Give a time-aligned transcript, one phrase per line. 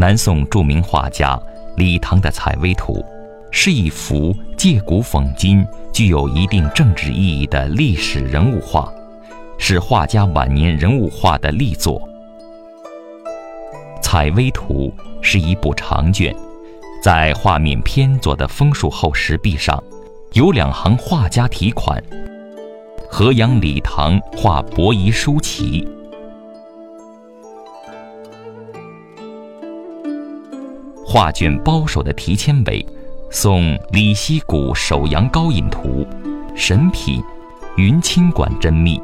[0.00, 1.38] 南宋著名画家
[1.76, 2.94] 李唐的《采薇图》，
[3.50, 5.62] 是一幅借古讽今、
[5.92, 8.90] 具有一定政治意义的历史人物画，
[9.58, 12.00] 是画家晚年人物画的力作。
[14.00, 14.90] 《采薇图》
[15.20, 16.34] 是一部长卷，
[17.02, 19.84] 在画面偏左的枫树后石壁上，
[20.32, 22.02] 有两行画家题款
[23.06, 25.86] ：“河阳李唐画伯夷叔齐。”
[31.12, 32.86] 画卷包首的题签尾，
[33.30, 36.06] 送李希古《首阳高引图》，
[36.56, 37.20] 神品，
[37.76, 39.02] 云清馆珍秘。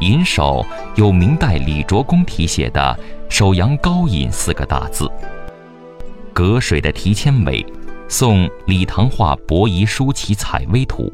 [0.00, 5.06] 引首有明代李卓公题写的“首阳高引”四个大字。
[6.32, 7.62] 隔水的题签尾，
[8.08, 11.12] 送李唐画伯夷叔齐采薇图。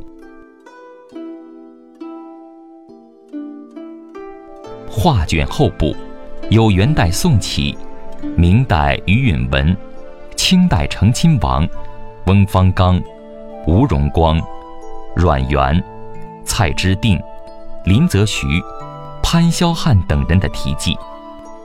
[4.88, 5.96] 画卷后部
[6.48, 7.76] 有元代宋齐。
[8.36, 9.76] 明代余允文，
[10.36, 11.68] 清代成亲王，
[12.26, 13.00] 翁方刚、
[13.66, 14.40] 吴荣光、
[15.14, 15.82] 阮元、
[16.44, 17.20] 蔡之定、
[17.84, 18.46] 林则徐、
[19.22, 20.96] 潘霄汉等人的题记。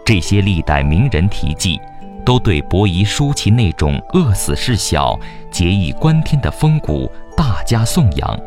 [0.06, 1.80] 这些历代名人题记，
[2.26, 8.40] 都对伯夷叔齐那种饿死事小、结义观天的风骨大加颂扬。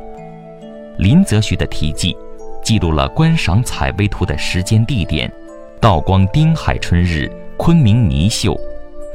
[0.98, 2.16] 林则徐的题记，
[2.62, 5.30] 记录了观赏采薇图的时间地点：
[5.80, 7.30] 道光丁亥春日。
[7.58, 8.54] 昆明泥绣，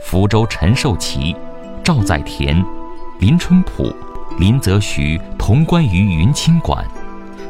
[0.02, 1.36] 福州陈寿祺、
[1.84, 2.62] 赵在田、
[3.20, 3.94] 林春甫、
[4.40, 6.86] 林则徐同关于云清馆，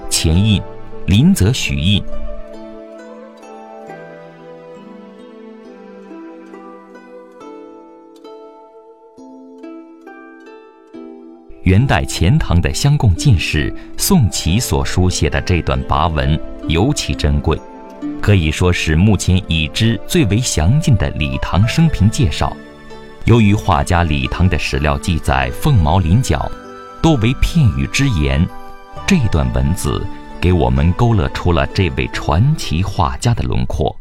[0.09, 0.61] 前印
[1.05, 2.03] 林则徐印。
[11.63, 17.57] 元代钱塘的襄贡进士宋祁所书写的这段跋文尤其珍贵。
[18.21, 22.55] 可以说是目前已知最为详尽的李唐生平介绍。
[23.25, 26.49] 由于画家李唐的史料记载凤毛麟角，
[27.01, 28.47] 多为片语之言，
[29.07, 30.05] 这段文字
[30.39, 33.95] 给我们勾勒出了这位传奇画家的轮廓。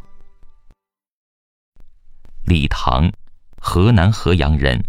[2.44, 3.10] 李唐，
[3.58, 4.82] 河南河阳人，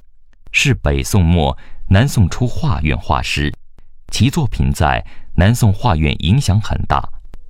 [0.51, 1.57] 是北宋末
[1.89, 3.53] 南宋初画院画师，
[4.09, 7.01] 其作品在南宋画院影响很大，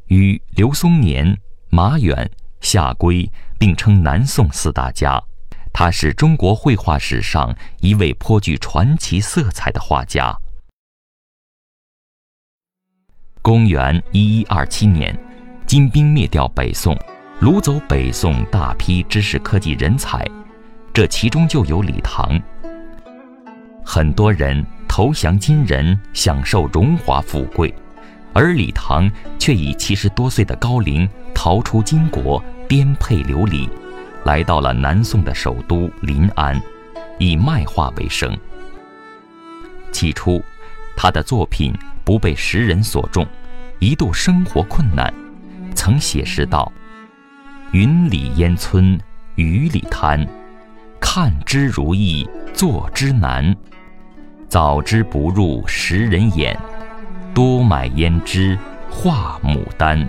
[0.07, 1.35] 与刘松年。
[1.73, 5.23] 马远、夏圭并称南宋四大家，
[5.71, 10.35] 他是中国绘画史上一位颇具传奇色彩的画家。
[13.41, 15.17] 公元一一二七年，
[15.65, 16.93] 金兵灭掉北宋，
[17.39, 20.25] 掳走北宋大批知识科技人才，
[20.93, 22.37] 这其中就有李唐。
[23.85, 27.73] 很多人投降金人，享受荣华富贵。
[28.33, 33.69] 而李唐却以七十多岁的高龄逃出金国，颠沛流离，
[34.23, 36.61] 来到了南宋的首都临安，
[37.19, 38.37] 以卖画为生。
[39.91, 40.41] 起初，
[40.95, 41.73] 他的作品
[42.05, 43.27] 不被时人所重，
[43.79, 45.13] 一度生活困难，
[45.75, 46.71] 曾写诗道
[47.73, 48.97] ：“云里烟村
[49.35, 50.25] 雨里滩，
[51.01, 53.53] 看之如意做之难，
[54.47, 56.57] 早知不入时人眼。”
[57.33, 58.57] 多买胭脂
[58.89, 60.07] 画牡丹。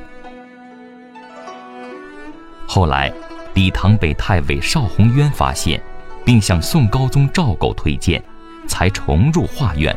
[2.66, 3.12] 后来，
[3.54, 5.80] 李唐被太尉邵宏渊发现，
[6.24, 8.22] 并向宋高宗赵构推荐，
[8.66, 9.94] 才重入画院。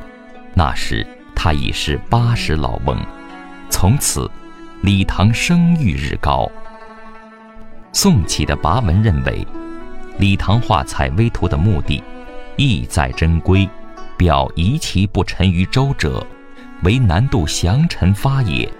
[0.53, 1.05] 那时
[1.35, 2.97] 他已是八十老翁。
[3.69, 4.29] 从此，
[4.81, 6.49] 李唐声誉日高。
[7.91, 9.47] 宋启的跋文认为，
[10.17, 12.03] 李唐画《采薇图》的目的，
[12.57, 13.67] 意在珍贵，
[14.17, 16.25] 表遗其不沉于舟者。
[16.85, 18.71] 为南渡降臣发也，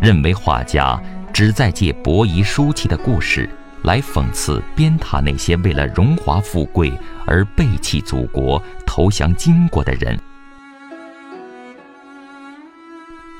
[0.00, 1.00] 认为画家
[1.32, 3.48] 只在借伯夷叔齐的故事
[3.82, 6.92] 来讽刺鞭挞那些为了荣华富贵
[7.26, 10.16] 而背弃祖国、投降金国的人。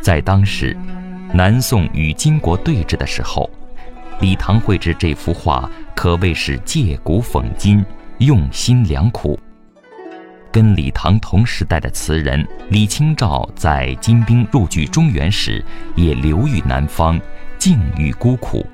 [0.01, 0.75] 在当时，
[1.35, 3.51] 南宋与金国对峙的时候，
[4.21, 7.85] 李唐绘制这幅画可谓是借古讽今，
[8.19, 9.39] 用心良苦。
[10.59, 15.65] 跟李唐同时代的词人李清照，在金兵入据中原时，
[15.95, 17.21] 也流寓南方，
[17.61, 18.67] 境遇孤苦。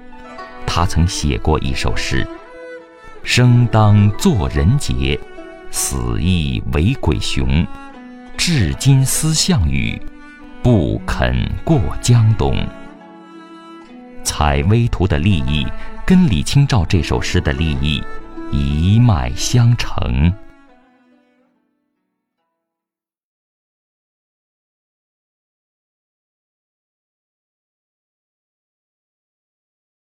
[0.67, 2.27] 他曾写过一首诗
[3.23, 5.21] ：“生当作人杰，
[5.71, 7.67] 死亦为鬼雄。
[8.35, 10.01] 至今思项羽，
[10.63, 12.57] 不肯过江东。”
[14.25, 15.67] 《采薇图》的立意
[16.07, 18.03] 跟李清照这首诗的立意
[18.51, 20.33] 一脉相承。